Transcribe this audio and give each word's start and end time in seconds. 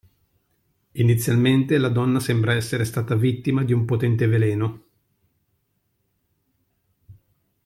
Inizialmente 0.93 1.77
la 1.77 1.89
donna 1.89 2.19
sembra 2.19 2.55
essere 2.55 2.85
stata 2.85 3.13
vittima 3.15 3.63
di 3.63 3.71
un 3.71 3.85
potente 3.85 4.25
veleno. 4.25 4.83